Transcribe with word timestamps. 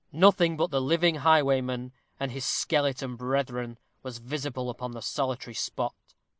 Nothing 0.11 0.57
but 0.57 0.71
the 0.71 0.81
living 0.81 1.17
highwayman 1.17 1.91
and 2.19 2.31
his 2.31 2.43
skeleton 2.43 3.15
brethren 3.15 3.77
was 4.01 4.17
visible 4.17 4.71
upon 4.71 4.93
the 4.93 5.01
solitary 5.03 5.53
spot. 5.53 5.93